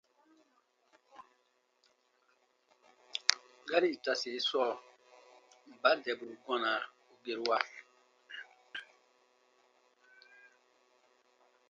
[3.67, 4.69] Gari itase sɔɔ:
[5.73, 6.71] mba dɛburu gɔna
[7.11, 7.57] u gerua?